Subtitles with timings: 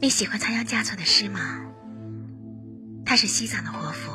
[0.00, 1.40] 你喜欢仓央嘉措的诗吗？
[3.04, 4.12] 他是西藏的活佛，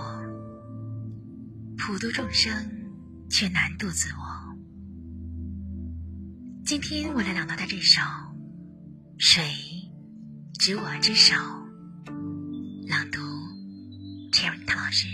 [1.78, 2.54] 普度众生
[3.30, 4.56] 却难渡自我。
[6.66, 8.02] 今天我来朗读他这首
[9.18, 9.44] 《水
[10.58, 11.36] 执我之手》，
[12.88, 13.20] 朗读
[14.32, 15.10] Cherry 唐老师。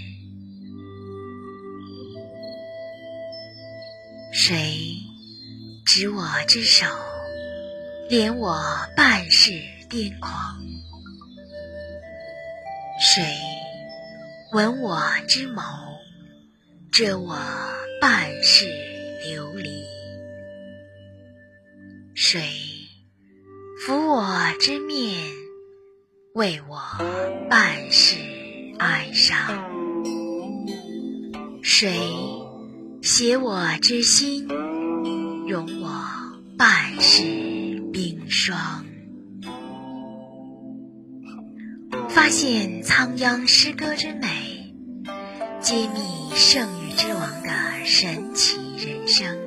[4.32, 4.98] 水
[5.88, 6.86] 执我之手，
[8.12, 8.56] 怜我
[8.96, 9.52] 半世
[9.90, 10.64] 癫狂。
[13.02, 13.24] 谁
[14.52, 15.64] 闻我之眸，
[16.92, 17.36] 遮我
[18.00, 18.68] 半世
[19.26, 19.84] 流离。
[22.14, 22.42] 谁
[23.84, 25.18] 抚我之面，
[26.36, 26.80] 为我
[27.50, 28.16] 半世
[28.78, 29.38] 哀伤。
[31.64, 31.98] 谁
[33.02, 34.48] 携我之心，
[35.48, 35.90] 容我
[36.58, 37.24] 半世
[37.92, 38.86] 冰霜。
[42.10, 44.74] 发现仓央诗歌之美，
[45.62, 47.50] 揭秘圣域之王的
[47.86, 49.38] 神奇人生。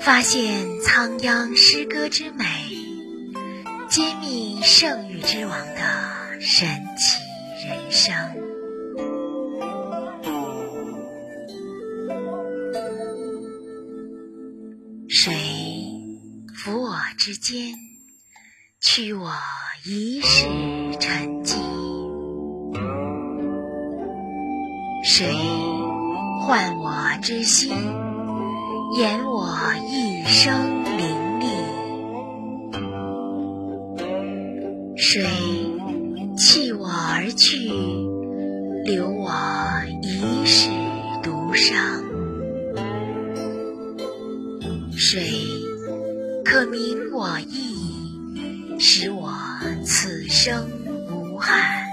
[0.00, 2.44] 发现仓央诗歌之美，
[3.88, 7.20] 揭秘圣域之王的神奇
[7.66, 8.14] 人生。
[15.08, 15.34] 水
[16.54, 17.74] 抚我之肩，
[18.80, 19.34] 驱我
[19.86, 20.46] 一世
[20.98, 21.54] 沉寂；
[25.02, 25.26] 谁
[26.42, 26.92] 唤我
[27.22, 27.72] 之心，
[28.98, 29.48] 掩我
[29.88, 31.46] 一生凌厉；
[34.98, 35.24] 谁
[36.36, 37.70] 弃我而去，
[38.84, 39.32] 留我
[40.02, 40.68] 一世
[41.22, 42.04] 独伤。
[44.94, 45.30] 谁
[46.44, 47.89] 可明我意，
[48.82, 49.30] 使我
[49.84, 50.66] 此生
[51.10, 51.84] 无憾；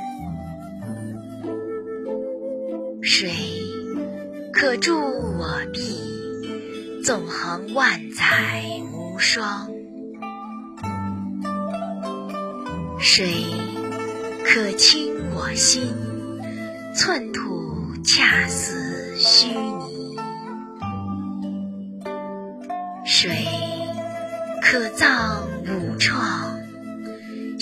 [3.01, 3.29] 水
[4.53, 9.67] 可助我臂，纵横万载无双；
[12.97, 13.33] 水
[14.45, 15.93] 可清我心，
[16.95, 20.15] 寸土恰似虚拟。
[23.05, 23.45] 水
[24.61, 26.56] 可葬五创，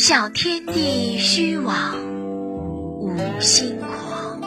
[0.07, 1.97] 小天地虚妄，
[2.99, 4.39] 无心狂。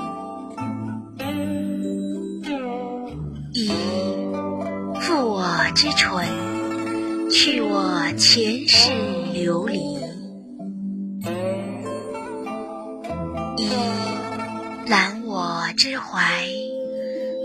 [3.52, 3.72] 以
[5.00, 5.42] 覆我
[5.74, 8.92] 之唇，去我前世
[9.32, 9.80] 流离；
[13.56, 13.68] 以
[14.86, 16.46] 揽我之怀，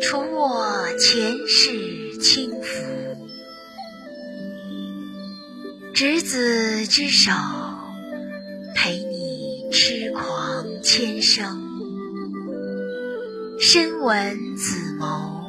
[0.03, 2.83] 除我前世轻浮。
[5.95, 7.31] 执子之手，
[8.75, 11.57] 陪你痴狂千生；
[13.59, 15.43] 深吻子眸，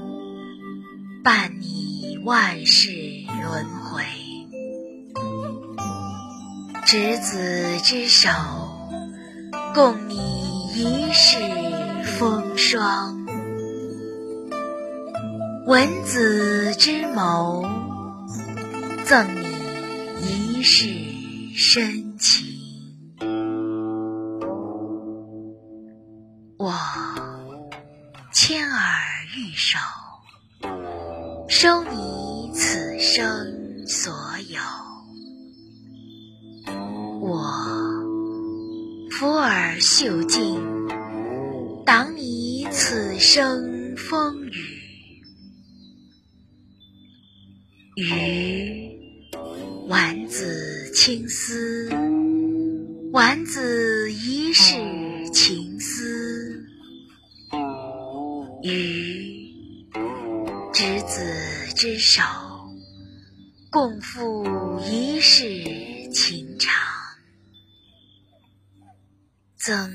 [1.23, 2.91] 伴你万世
[3.43, 4.03] 轮回。
[6.85, 8.31] 执子之手，
[9.75, 10.17] 共你
[10.75, 11.39] 一世
[12.19, 13.27] 风霜；
[15.67, 17.69] 闻子之眸，
[19.05, 19.55] 赠你。
[20.27, 20.89] 一世
[21.55, 22.54] 深情，
[28.47, 28.77] 牵儿
[29.39, 29.79] 玉手，
[31.49, 34.13] 收你此生所
[34.51, 34.61] 有；
[37.23, 37.43] 我
[39.13, 40.63] 抚耳袖镜，
[41.87, 44.61] 挡你此生风雨。
[47.97, 48.91] 雨。
[49.89, 51.89] 丸子青丝，
[53.11, 54.77] 丸子一世
[58.65, 59.55] 与
[60.73, 61.23] 执子
[61.77, 62.23] 之手，
[63.71, 65.45] 共赴一世
[66.11, 66.73] 情长。
[69.59, 69.93] 赠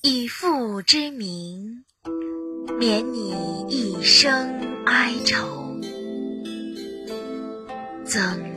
[0.00, 1.84] 以父之名，
[2.78, 3.34] 免你
[3.68, 5.78] 一生哀愁。
[8.06, 8.54] 赠。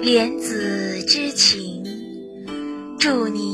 [0.00, 1.82] 莲子之情，
[2.98, 3.53] 祝你